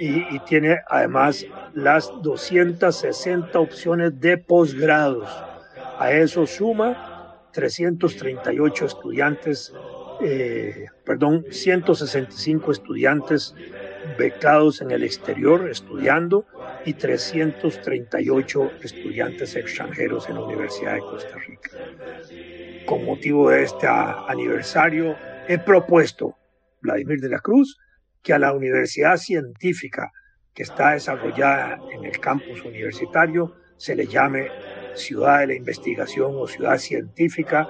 y, 0.00 0.38
tiene 0.40 0.78
además 0.88 1.46
las 1.74 2.10
260 2.22 3.60
opciones 3.60 4.18
de 4.18 4.38
posgrados. 4.38 5.28
A 5.98 6.10
eso 6.10 6.46
suma 6.46 7.36
338 7.52 8.86
estudiantes, 8.86 9.74
eh, 10.22 10.86
perdón, 11.04 11.44
165 11.50 12.72
estudiantes 12.72 13.54
becados 14.18 14.80
en 14.80 14.90
el 14.90 15.02
exterior 15.02 15.68
estudiando 15.68 16.46
y 16.86 16.94
338 16.94 18.70
estudiantes 18.82 19.54
extranjeros 19.54 20.30
en 20.30 20.36
la 20.36 20.44
Universidad 20.44 20.94
de 20.94 21.00
Costa 21.00 21.36
Rica. 21.46 21.70
Con 22.86 23.04
motivo 23.04 23.50
de 23.50 23.64
este 23.64 23.86
aniversario, 23.86 25.14
he 25.46 25.58
propuesto, 25.58 26.38
Vladimir 26.80 27.20
de 27.20 27.28
la 27.28 27.40
Cruz, 27.40 27.76
que 28.22 28.32
a 28.32 28.38
la 28.38 28.52
universidad 28.52 29.16
científica 29.16 30.10
que 30.54 30.62
está 30.62 30.92
desarrollada 30.92 31.78
en 31.92 32.04
el 32.04 32.18
campus 32.20 32.64
universitario 32.64 33.54
se 33.76 33.94
le 33.94 34.06
llame 34.06 34.48
Ciudad 34.94 35.40
de 35.40 35.46
la 35.48 35.54
Investigación 35.54 36.32
o 36.34 36.46
Ciudad 36.46 36.76
Científica, 36.78 37.68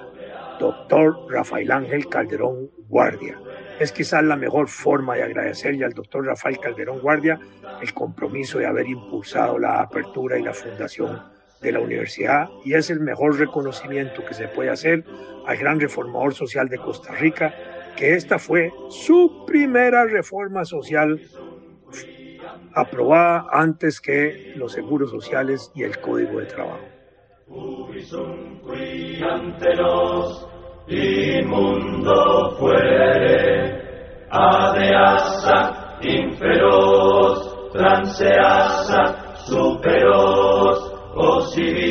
doctor 0.59 1.27
Rafael 1.31 1.71
Ángel 1.71 2.09
Calderón 2.09 2.71
Guardia. 2.89 3.39
Es 3.79 3.93
quizás 3.93 4.23
la 4.25 4.37
mejor 4.37 4.69
forma 4.69 5.15
de 5.15 5.23
agradecerle 5.23 5.85
al 5.85 5.93
doctor 5.93 6.27
Rafael 6.27 6.59
Calderón 6.59 7.01
Guardia 7.01 7.39
el 7.81 7.95
compromiso 7.95 8.59
de 8.59 8.67
haber 8.67 8.87
impulsado 8.89 9.59
la 9.59 9.81
apertura 9.81 10.39
y 10.39 10.43
la 10.43 10.53
fundación 10.53 11.23
de 11.63 11.73
la 11.73 11.81
universidad 11.81 12.49
y 12.65 12.75
es 12.75 12.91
el 12.91 13.01
mejor 13.01 13.39
reconocimiento 13.39 14.25
que 14.25 14.35
se 14.35 14.49
puede 14.49 14.71
hacer 14.71 15.05
al 15.47 15.57
gran 15.57 15.79
reformador 15.79 16.35
social 16.35 16.69
de 16.69 16.79
Costa 16.79 17.13
Rica, 17.15 17.55
que 17.97 18.15
esta 18.15 18.39
fue 18.39 18.73
su 18.89 19.45
primera 19.47 20.07
reforma 20.07 20.65
social 20.65 21.21
aprobada 22.75 23.47
antes 23.53 24.01
que 24.01 24.53
los 24.57 24.73
seguros 24.73 25.11
sociales 25.11 25.71
y 25.75 25.83
el 25.83 25.99
código 26.01 26.41
de 26.41 26.47
trabajo. 26.47 26.89
Superos, 39.47 40.93
osivis 41.17 41.90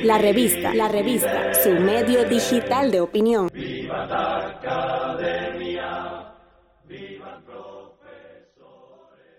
La 0.00 0.18
revista, 0.18 0.74
la 0.74 0.88
revista, 0.88 1.54
su 1.54 1.70
medio 1.70 2.24
digital 2.24 2.90
de 2.90 3.00
opinión. 3.00 3.48